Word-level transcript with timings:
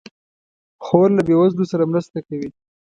خور 0.85 1.09
له 1.17 1.21
بېوزلو 1.27 1.65
سره 1.71 1.83
مرسته 1.91 2.17
کوي. 2.27 2.49